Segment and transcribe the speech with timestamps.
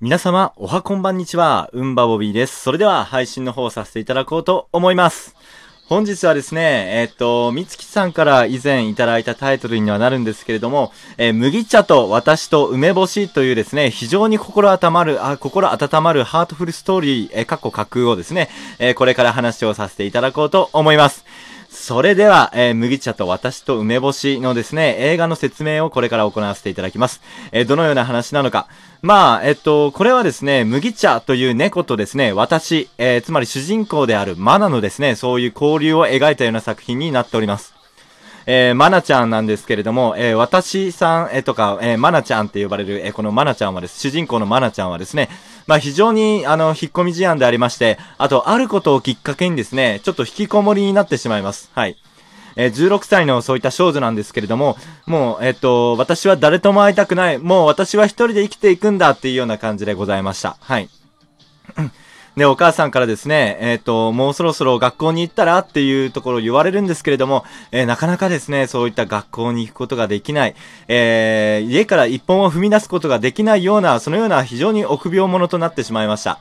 [0.00, 1.70] 皆様、おはこんばんにちは。
[1.72, 2.60] うんばボビーです。
[2.60, 5.34] それでは、配信の方をさせていただこうと思います。
[5.88, 21.24] 本日はですね、えっと、みつきさんから以前いただいたタイトルにはなるんですけれども、えー麦茶と私と梅干しというですね、非常に心温まる、あ、心温まるハートフルストーリー、えー、かっこ架空をですね、えーこれから話をさせていただこうと思います。
[21.70, 27.20] それでは、えー麦茶と私と梅干しのですね、映画の説明をこれから行わせていただきます。
[27.52, 28.68] えーどのような話なのか。
[29.02, 37.74] まあ、えっと、これはですね、麦茶という猫とですね、私、えーつまり主人公であるマナのですね、そういう交流を描いたような作品になっております。
[38.46, 45.28] えー、マナちゃんなんですけれども、えー私さん、えーとか、えーマナちゃんって呼ばれる、えーこのマナちゃんはです、主人公のマナちゃんはですね、
[45.68, 51.70] まあ非常に、あの、引っ込み事案でありまして、あと、あることをきっかけにですね、ちょっと引きこもりになってしまいます。
[51.74, 51.98] はい。
[52.56, 60.56] えー16歳のそういった少女なんですけれども、もう、えっと、私は誰とも会いたくない、もう私は一人で生きていくんだっていうような感じでございました。
[60.58, 60.88] はい。
[62.38, 70.54] で、お母さんからですね、えっ、と、もうそろそろ学校に行ったらっていうところを言われるんですけれども、えーなかなかですね、そういった学校に行くことができない、
[70.86, 76.38] えー家から一本を踏み出すことができないような、そのような非常に臆病者となってしまいました。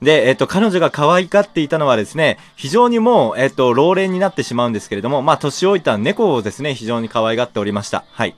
[0.00, 8.04] で、えっ、と、彼女が可愛がっていたのはですね、非常にもう、えっ、と、老齢になってしまうんですけれども、まあ、年老いた猫をですね、非常に可愛がっておりました。
[8.10, 8.34] はい。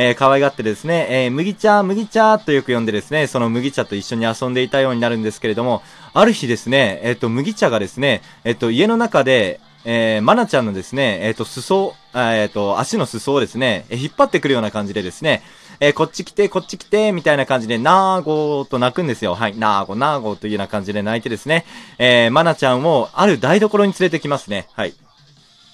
[0.00, 5.82] えー可愛がってですね、えー麦茶、麦茶とよく呼んでですね、その麦茶と一緒に遊んでいたようになるんですけれども、
[6.14, 15.42] ある日ですね、えっ、と、麦茶がですね、えっ、と、家の中で、えー、マナちゃんのですね、えっ、と、裾、えっ、と、足の裾をですね、え引っ張ってくるような感じでですね、
[15.80, 19.34] えーこっち来て、こっち来て、みたいな感じで、なーごーと泣くんですよ。
[19.34, 21.66] はい、なーご、なーごというような感じで泣いてですね、
[21.98, 24.68] えー、マナちゃんをある台所に連れてきますね。
[24.74, 24.94] はい。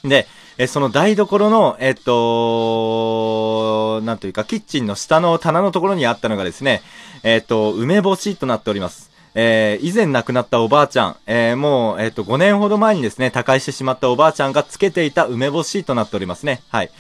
[0.03, 6.83] で、えその台所の、えっと、なんというか、キッチンの下の棚のところにあったのがですね、
[7.25, 9.11] えっと、梅干しとなっております。
[9.35, 16.63] えー以前亡くなったおばあちゃん、えーもう、えっ、と、5年ほど前にですね、他界してしまったおばあちゃんがつけていた梅干しとなっておりますね。
[16.69, 16.91] はい。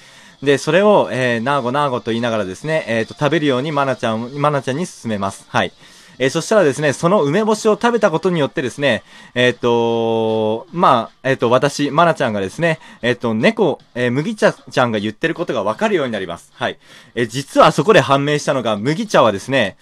[0.42, 5.44] で、それを、えー、なーごなーごと言いながらですね、えっ、と、食べるようにマナちゃん、マナちゃんに勧めます。
[5.48, 5.72] はい。
[6.19, 9.02] えーそしたらですね、その梅干しを食べたことによってですね、
[9.34, 16.53] えっ、とまあ、えっ、と、私、マナちゃんがですね、えっ、と、猫、え麦茶ちゃんが言ってることがわかるようになります。
[16.54, 16.78] はい。
[17.14, 19.76] え実はそこで判明したのが、麦茶はですね、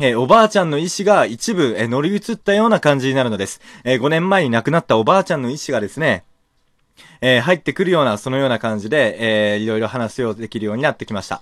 [0.00, 3.60] えーおばあちゃんの意思が一部、えー乗り移ったような感じになるのです。
[3.84, 6.24] えー5年前に亡くなったおばあちゃんの意思がですね、
[7.22, 11.40] えー入ってくるような、そのような感じで、えーいろいろ話をできるようになってきました。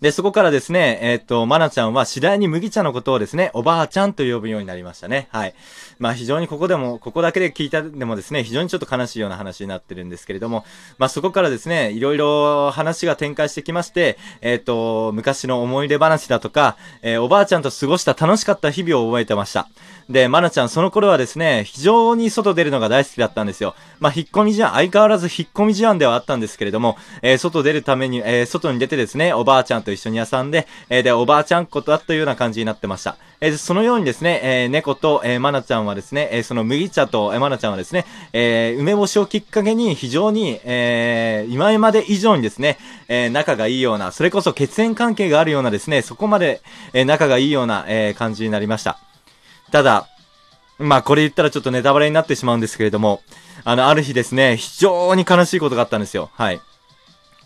[0.00, 5.28] で、そこからですね、えーっと、まなちゃんは次第に麦茶のことをですね、おばあちゃんと呼ぶようになりましたね。
[5.30, 5.54] はい。
[5.98, 10.64] まあ非常にここでも、ここだけで聞いたでもですね、非常にちょっと悲しいような話になってるんですけれども、
[10.96, 19.68] まあそこからですね、いろいろ話が展開してきまして、えーっと、昔の思い出話だとか、えーおばあちゃんと過ごした楽しかった日々を覚えてました。
[20.08, 23.74] で、まなちゃんその頃はですね、非常に外出るのが大好きだったんですよ。
[24.00, 33.16] まあ引っ込み思案、相変わらずず引っ込み思案ではあったんですけれども、えー外出るために、えー外に出てですね、おばあちゃんと一緒に遊んで、えーで、おばあちゃんことだというような感じになってました。
[33.42, 46.60] えそのようにですね、え猫と、えーまなちゃんはですね、えその麦茶と、えーまなちゃんはですね、え梅干しをきっかけに非常に、え今まで以上にですね、え仲がいいような、それこそ血縁関係があるようなですね、そこまで、
[46.92, 48.98] え仲がいいような、え感じになりました。
[49.70, 50.06] ただ、
[50.80, 53.20] まあこれ言ったらちょっとネタバレになってしまうんですけれども、
[53.64, 56.30] あの、ある日ですね、非常に悲しいことがあったんですよ。
[56.34, 56.60] はい。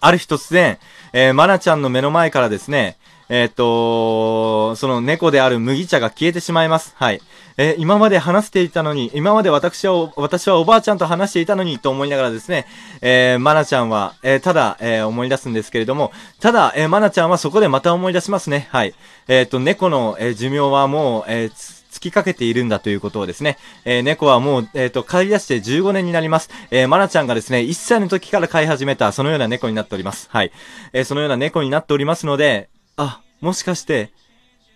[0.00, 0.78] ある日突然、
[1.12, 2.96] えー、マナちゃんの目の前からですね、
[3.30, 6.92] えーっと、その猫である麦茶が消えてしまいます。
[6.96, 7.22] はい。
[7.56, 12.66] えー今まで話していたのに、今まで私は、私はおばあちゃんと話していたのにと思いながらですね、
[13.00, 18.68] えー、マナちゃんは、えーただ、えー思い出すんですけれども、ただ、えーマナちゃんはそこでまた思い出しますね。
[18.70, 18.94] はい。
[19.28, 26.50] えっと、猫の、え寿命はもう、えー尽きかけているんだということをですね、えー猫はもう、えっ、と、飼い出して15年になります。
[26.72, 30.28] えー、マナちゃんがですね、1歳の時から飼い始めた、そのような猫になっております。
[30.30, 30.52] はい。
[30.92, 34.10] えーそのような猫になっておりますので、あ、もしかして、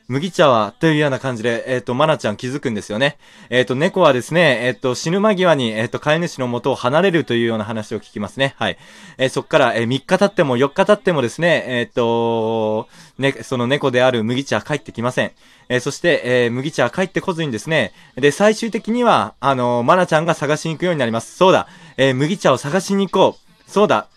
[0.08, 3.18] 麦茶は、というような感じで、えっ、と、マナちゃん気づくんですよね。
[3.50, 8.54] えっ、と、猫はですね、えっ、と、死ぬ間際に、えっ、と、飼い主の元を離れるというような話を聞きますね。
[8.56, 8.78] はい。
[9.18, 12.88] えそっから、え3日経っても4日経ってもですね、えっ、と、
[13.18, 15.32] ね、その猫である麦茶は帰ってきません。
[15.68, 21.36] えそして、え麦茶は帰ってこずにですね、で、最終的には、あのーマナちゃんが探しに行くようになります。
[21.36, 21.68] そうだ、
[21.98, 23.70] え麦茶を探しに行こう。
[23.70, 24.08] そうだ、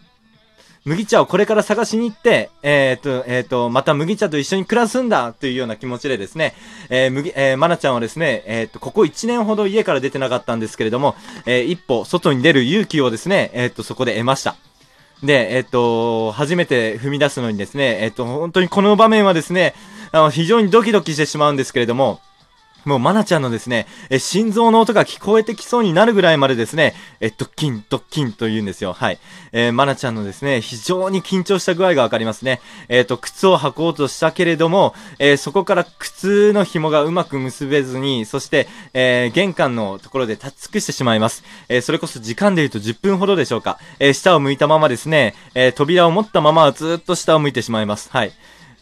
[0.83, 6.55] 麦茶をこれから探しに行って、えっ、と、えっ、と、また麦茶と一緒に暮らすんだというような気持ちでですね、
[6.89, 14.55] えー、麦、えー、まなちゃんはですね、えっ、と、ここ1年ほど家から出てなかったんですけれども、えー一歩外に出る勇気をですね、えっ、と、そこで得ました。
[15.21, 19.75] で、えっ、と、初めて踏み出すのにですね、えっ、と、本当にこの場面はですね、
[20.11, 22.21] あの、非常にドキドキしてしまうんですけれども、
[22.85, 28.93] もう、まなちゃんのですね、え、心臓の音が聞こえてきそうになるぐらいまでですね、え、ドッキン、ドッキンと言うんですよ。
[28.93, 29.19] はい。
[29.51, 32.61] えー、まなちゃんのですね、非常に緊張した具合がわかりますね。
[32.89, 41.43] えっ、ー、と、靴を履こうとしたけれども、えー、そこから靴の紐がうまく結べずに、そして、えー、玄関のところで立ち尽くしてしまいます。
[41.69, 43.79] えー、それこそ時間で言うと10分ほどでしょうか。
[43.99, 48.09] えー、下を向いたままですね、えー、扉を持ったままずっと下を向いてしまいます。
[48.11, 48.31] はい。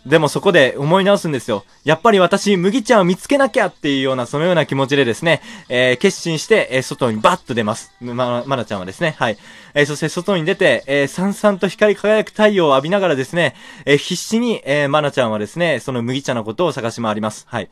[0.06, 1.66] でもそこで思い直すんですよ。
[1.84, 7.92] やっぱり私、麦茶を見つけなきゃっていうような、そのような気持ちでですね、えー、決心して、えー、外にバッと出ます。
[8.00, 9.38] ま、まなちゃんはですね、はい。
[9.74, 13.56] えー、そして外に出て、えー、さんさんと光り輝く太陽を浴びながらですね、
[13.86, 17.46] えー、必死に、えー、まなちゃんはですね、その麦茶のことを探し回ります。
[17.50, 17.70] はい。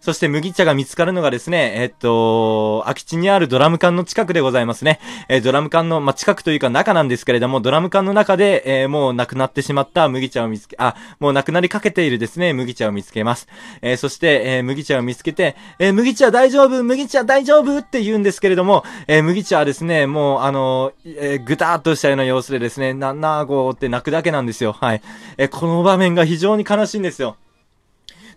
[0.00, 5.00] そして麦茶が見つかるのがですね、えっと、空き地にあるドラム缶の近くでございますね。
[5.28, 13.48] え、ドラム缶の、まあ、近くというか中なんですけれども、ドラム缶の中で、えー、もう亡くなってしまった麦茶を見つけ、あ、もう亡くなりかけているですね、麦茶を見つけます。
[13.82, 24.72] えー、そして、え麦茶を見つけて、え麦茶大丈夫麦茶大丈夫って言うんですけれども、え麦茶はですね、もう、あの、えぐたーっとしたような様子でですね、な、なーごーって泣くだけなんですよ。
[24.72, 25.02] はい。
[25.36, 27.36] えこの場面が非常に悲しいんですよ。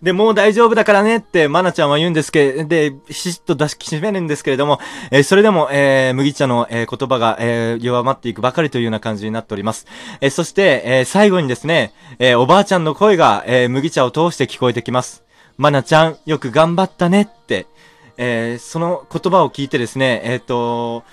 [0.01, 4.80] で、もう大丈夫だからねって、まなちゃんは言うんですけど、で、ひしっと出し締めるんですけれども、
[5.12, 9.86] えー、それでも、えー、麦茶の、えー、言葉が、えー、弱まっていくばかりというような感じになっております。
[10.19, 15.24] えー、そして、えー、最後にですね、えー、おばあちゃんの声が、えー、麦茶を通して聞こえてきます。
[15.57, 17.68] まなちゃん、よく頑張ったねって、
[18.18, 21.04] えー、その言葉を聞いてですね、えっ、ー、と、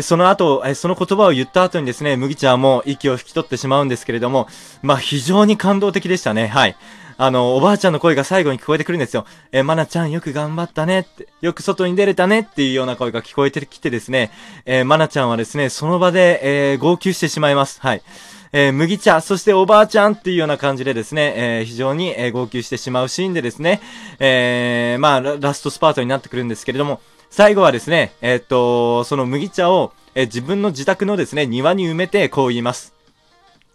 [0.00, 4.48] その後、その言葉を言った後にですね、麦茶も息を引き取ってしまうんですけれども、
[4.82, 6.46] まあ非常に感動的でしたね。
[6.46, 6.76] はい。
[7.24, 9.26] あの、おばあちゃんの声が最後に聞こえてくるんですよ。
[9.52, 14.32] えまなちゃんよく頑張ったねって、よく外に出れたねっていうような声が聞こえてきてですね、
[14.66, 17.80] え、まなちゃんはですね、その場で、えー、号泣してしまいます。
[17.80, 18.02] はい。
[18.52, 23.80] えー、麦茶、そしておばあちゃんっていうような感じでですね、えー、非常に、えー、号泣してしまうシーンでですね、
[24.18, 32.92] え、まあラ、ストスパートになってくるんですけれども、最後はですね、え、っと、その麦茶を、え、自分の自宅のですね、庭に埋めてこう言います。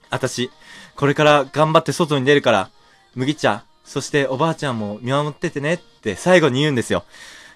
[0.09, 0.51] 私、
[0.97, 2.69] これから頑張って外に出るから、
[3.15, 7.03] 麦茶、そしておばあちゃんも見守っててねって最後に言うんですよ。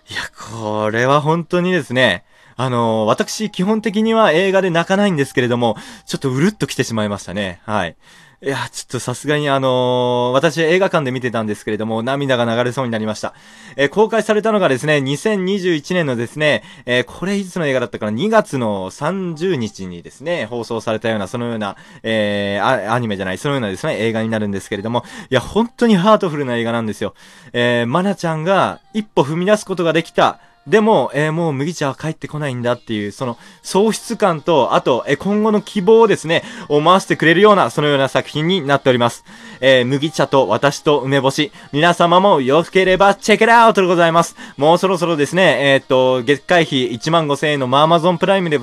[0.10, 0.22] いや、
[0.60, 2.26] これは本当にですね、
[2.56, 7.62] あのー、私基本的には映画で泣かないんですけれども、ちょっとうるっと来てしまいましたね。
[7.66, 7.96] はい。
[8.44, 13.36] いや、ちょっとさすがにあのー、私映画館で見てたんですけれども、涙が流れそうになりました。
[13.76, 27.14] えー、公開されたのがですね、2021年のですね、えー、これいつの映画だったかな ?2 月の30日にですね、放送されたような、そのような、えー、アニメじゃない、そのようなですね、映画になるんですけれども、いや、本当にハートフルな映画なんですよ。
[27.54, 39.26] えー、まなちゃんが一歩踏み出すことができた、でも、えー、もう麦茶は帰ってこないんだっていう、その喪失感と、あと、えー、今後の希望をですね、思わせてくれるような、そのような作品になっております。
[39.60, 44.36] えー、麦茶と私と梅干し、皆様もよければチェックアウトでございます。
[44.58, 48.60] もうそろそろですね、えっと、月会費1万5千円のマーマゾンプライムで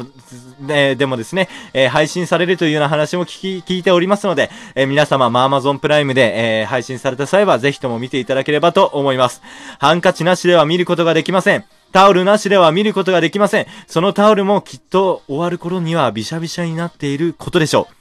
[0.61, 9.43] ね、えでもですね、え配信されるというような話も聞き、聞いておりますので、え皆様、amazon プライムで、え配信された際は、ぜひとも見ていただければと思います。
[9.79, 11.65] ハンカチなしでは見ることができません。
[11.93, 13.67] タオルなしでは見ることができません。
[13.87, 17.98] そのタオルもきっと終わる頃にはびしゃびしゃになっていることでしょう。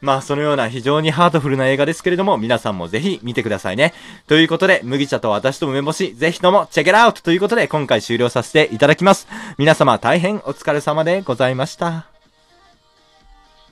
[0.00, 3.94] まあ、そのような非常にハートフルな映画ですけれども、皆さんもぜひ見てくださいね。
[4.26, 9.26] ということで、麦茶と私と梅干し、ぜひともチェケラウトということで、今回終了させていただきます。
[9.58, 12.17] 皆様大変お疲れ様でございました。